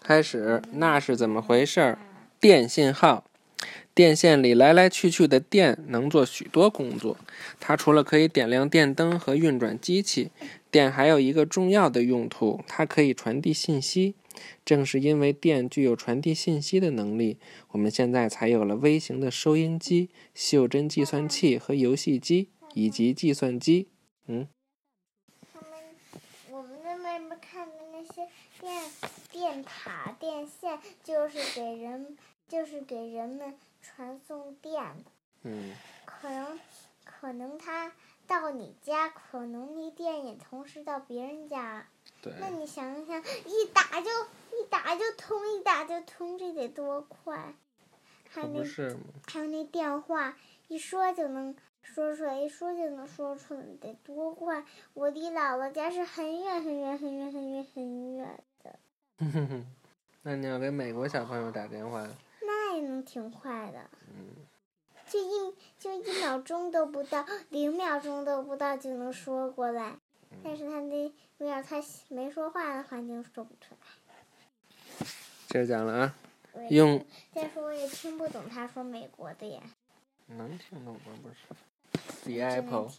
[0.00, 1.98] 开始，那是怎么回事儿？
[2.38, 3.24] 电信号，
[3.94, 7.16] 电线里来来去去的电能做许多工作。
[7.58, 10.30] 它除了可以点亮电灯和运转机器，
[10.70, 14.14] 电还有一个重要的用途，它可以传递信息。
[14.66, 17.38] 正是因为电具有传递信息的能力，
[17.70, 23.88] 我们现在才有了微型的收音机、袖珍计算器和游戏机，以及计算机。
[24.26, 24.46] 嗯。
[26.50, 28.28] 我们在外面看的那些
[28.60, 28.82] 电
[29.36, 32.16] 电塔、电线，就是给人，
[32.48, 35.10] 就是给人们传送电的。
[35.42, 35.74] 嗯。
[36.06, 36.58] 可能，
[37.04, 37.92] 可能它
[38.26, 41.86] 到你家，可能那电也同时到别人家。
[42.22, 42.32] 对。
[42.40, 47.54] 那你想想，一打就一打就通，一打就通，这得多快？
[48.30, 48.64] 还有那，
[49.26, 50.34] 还有那电话，
[50.68, 51.54] 一说就能。
[51.82, 54.64] 说出来一说就能说出来，得多快！
[54.92, 58.76] 我离姥姥家是很远很远很远很远很远的。
[59.18, 59.66] 哼哼哼，
[60.22, 62.06] 那你要给美国小朋友打电话？
[62.42, 63.78] 那也能挺快的。
[64.08, 64.44] 嗯。
[65.08, 69.96] 就一就一秒钟都不到，零秒钟都不到就能说过来。
[70.42, 71.04] 但是他那
[71.38, 75.06] 如果他没说话的环境说不出来。
[75.48, 76.14] 接着讲了啊。
[76.68, 77.02] 用。
[77.32, 79.60] 再说我也听不懂他说美国的呀。
[80.26, 81.00] 能听懂吗？
[81.22, 81.36] 不是。
[82.24, 82.90] The Apple，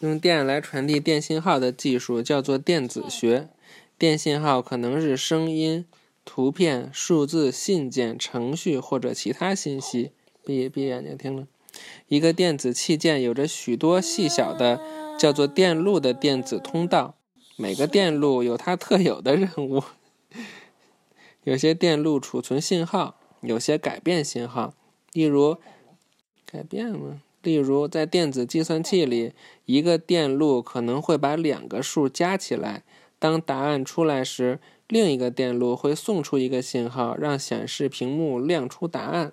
[0.00, 3.48] 用电来传递电信号的技术叫做电子学。
[3.98, 5.84] 电信号可能是声音、
[6.24, 10.12] 图片、数字、信件、程序或者其他信息。
[10.44, 11.48] 闭闭眼睛听了。
[12.06, 14.80] 一个电子器件有着许多细小的
[15.18, 17.16] 叫做电路的电子通道，
[17.56, 19.82] 每个电路有它特有的任务。
[21.42, 24.74] 有些电路储存信号，有些改变信号。
[25.12, 25.56] 例如，
[26.46, 27.20] 改变吗？
[27.42, 29.32] 例如，在电子计算器里，
[29.64, 32.84] 一个电路可能会把两个数加起来。
[33.18, 39.32] 当答案出来时，另一个电路会送出一个信号，让显示屏幕亮出答案。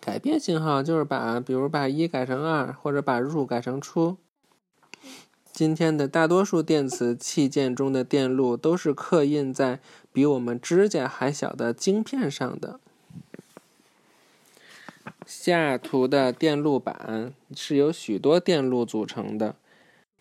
[0.00, 4.16] 改变信号就是把，比如把一改成二，或者把入改成出。
[5.52, 9.78] 今天的大多数电子器件中的电路都是刻印在
[10.10, 12.80] 比我们指甲还小的晶片上的。
[15.26, 19.54] 下图的电路板是由许多电路组成的，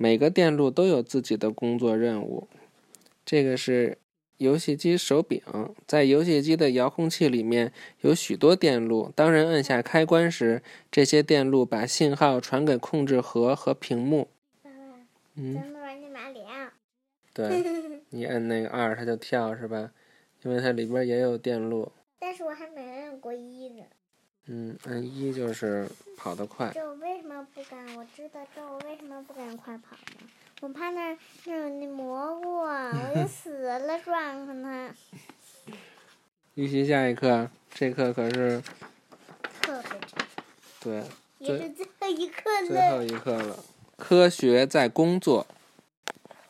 [0.02, 2.48] 每个电路都有自己的工作任务。
[3.26, 3.98] 这个是
[4.38, 5.42] 游戏机手柄，
[5.86, 9.12] 在游戏机的遥控器里面有许多电路。
[9.14, 14.30] 当人按下开关时，这些电路把信号传给控制盒和屏幕。
[15.36, 15.56] 嗯。
[15.56, 16.70] 咱们玩那马里奥。
[17.34, 17.62] 对，
[18.12, 19.92] 你按那个二，它就跳，是吧？
[20.44, 21.92] 因为它里边也有电路。
[22.20, 23.84] 但是我还没按过一呢。
[24.52, 25.88] 嗯，按一就是
[26.18, 26.72] 跑得快。
[26.74, 27.96] 这我为什么不敢？
[27.96, 30.28] 我知道这我为什么不敢快跑吗？
[30.62, 31.16] 我怕那
[31.46, 34.94] 那有那蘑菇，我就死了撞上它。
[36.56, 38.62] 预习下一课，这课可是
[39.62, 40.28] 特别长。
[40.82, 41.04] 对。
[41.38, 42.68] 也是最后一课了。
[42.68, 43.64] 最后一课了，
[43.96, 45.48] 科学在工作。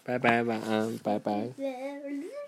[0.04, 1.50] 拜拜，晚安，拜拜。